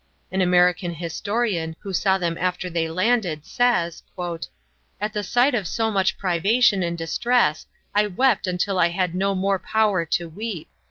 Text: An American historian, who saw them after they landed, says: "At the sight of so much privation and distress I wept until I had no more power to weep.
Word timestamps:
An 0.31 0.41
American 0.41 0.95
historian, 0.95 1.75
who 1.81 1.93
saw 1.93 2.17
them 2.17 2.35
after 2.39 2.71
they 2.71 2.89
landed, 2.89 3.45
says: 3.45 4.01
"At 4.99 5.13
the 5.13 5.21
sight 5.21 5.53
of 5.53 5.67
so 5.67 5.91
much 5.91 6.17
privation 6.17 6.81
and 6.81 6.97
distress 6.97 7.67
I 7.93 8.07
wept 8.07 8.47
until 8.47 8.79
I 8.79 8.87
had 8.87 9.13
no 9.13 9.35
more 9.35 9.59
power 9.59 10.03
to 10.07 10.27
weep. 10.27 10.69